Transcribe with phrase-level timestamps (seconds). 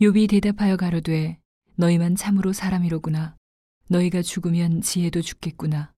[0.00, 1.40] 욥이 대답하여 가로되
[1.74, 3.36] 너희만 참으로 사람이로구나.
[3.88, 5.92] 너희가 죽으면 지혜도 죽겠구나.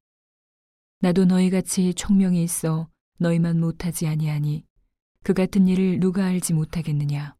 [1.00, 4.64] 나도 너희같이 총명이 있어 너희만 못하지 아니하니
[5.22, 7.36] 그 같은 일을 누가 알지 못하겠느냐.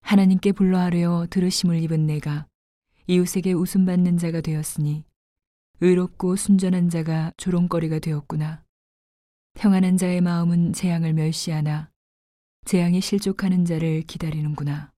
[0.00, 2.48] 하나님께 불러하려 들으심을 입은 내가
[3.06, 5.04] 이웃에게 웃음받는 자가 되었으니
[5.80, 8.64] 의롭고 순전한 자가 조롱거리가 되었구나.
[9.54, 11.88] 평안한 자의 마음은 재앙을 멸시하나
[12.68, 14.92] 재앙이 실족하는 자를 기다리는구나.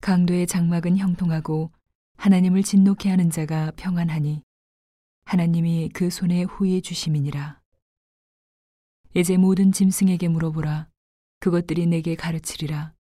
[0.00, 1.72] 강도의 장막은 형통하고
[2.18, 4.44] 하나님을 진노케 하는 자가 평안하니
[5.24, 7.60] 하나님이 그 손에 후에 주심이니라.
[9.16, 10.88] 이제 모든 짐승에게 물어보라.
[11.40, 12.94] 그것들이 내게 가르치리라.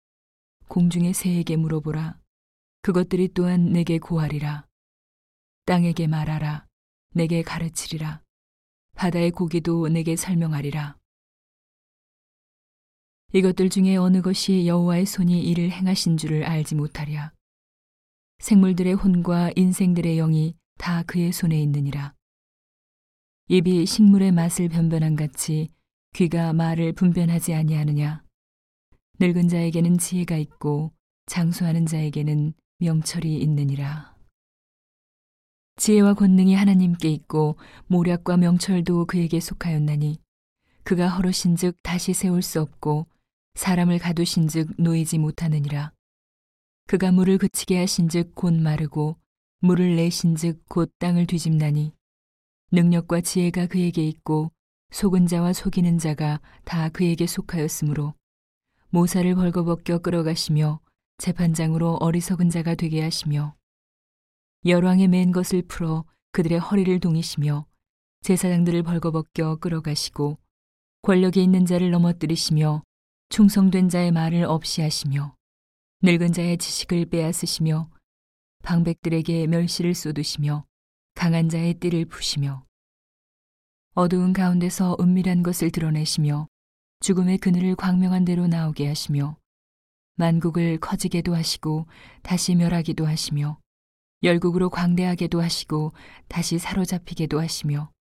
[0.69, 2.16] 공중의 새에게 물어보라.
[2.83, 4.69] 그것들이 또한 내게 고하리라.
[5.64, 6.64] 땅에게 말하라.
[7.12, 8.22] 내게 가르치리라.
[8.95, 10.98] 바다의 고기도 내게 설명하리라.
[13.32, 17.32] 이것들 중에 어느 것이 여호와의 손이 이를 행하신 줄을 알지 못하랴.
[18.39, 22.14] 생물들의 혼과 인생들의 영이 다 그의 손에 있느니라.
[23.48, 25.69] 입이 식물의 맛을 변변한 같이
[26.14, 28.22] 귀가 말을 분변하지 아니하느냐.
[29.20, 30.92] 늙은 자에게는 지혜가 있고
[31.27, 34.16] 장수하는 자에게는 명철이 있느니라.
[35.77, 40.19] 지혜와 권능이 하나님께 있고 모략과 명철도 그에게 속하였나니
[40.83, 43.06] 그가 헐으신즉 다시 세울 수 없고
[43.59, 45.92] 사람을 가두신즉 놓이지 못하느니라.
[46.87, 49.17] 그가 물을 그치게 하신즉 곧 마르고
[49.59, 51.92] 물을 내신즉 곧 땅을 뒤집나니
[52.70, 54.53] 능력과 지혜가 그에게 있고
[54.92, 58.15] 속은 자와 속이는 자가 다 그에게 속하였으므로
[58.91, 60.78] 모사를 벌거벗겨 끌어가시며
[61.19, 63.56] 재판장으로 어리석은 자가 되게 하시며
[64.67, 67.67] 열왕의 맨 것을 풀어 그들의 허리를 동이시며
[68.22, 70.39] 제사장들을 벌거벗겨 끌어가시고
[71.03, 72.84] 권력이 있는 자를 넘어뜨리시며
[73.31, 75.34] 충성된 자의 말을 없이 하시며
[76.03, 77.91] 늙은 자의 지식을 빼앗으시며
[78.62, 80.65] 방백들에게 멸시를 쏟으시며
[81.15, 82.65] 강한 자의 띠를 푸시며
[83.94, 86.47] 어두운 가운데서 은밀한 것을 드러내시며
[87.00, 89.37] 죽음의 그늘을 광명한 대로 나오게 하시며
[90.15, 91.87] 만국을 커지게도 하시고
[92.22, 93.59] 다시 멸하기도 하시며
[94.22, 95.93] 열국으로 광대하게도 하시고
[96.28, 97.93] 다시 사로잡히게도 하시며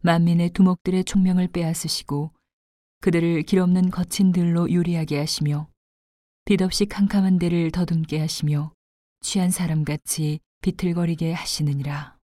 [0.00, 2.32] 만민의 두목들의 총명을 빼앗으시고
[3.00, 5.68] 그들을 길없는 거친 들로 요리하게 하시며
[6.44, 8.72] 빛없이 캄캄한 데를 더듬게 하시며
[9.20, 12.19] 취한 사람같이 비틀거리게 하시느니라.